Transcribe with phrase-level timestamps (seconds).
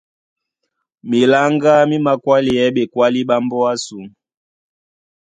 [1.09, 3.97] Miláŋgá mí mākwáleyɛɛ́ ɓekwálí ɓá mbóa ásū.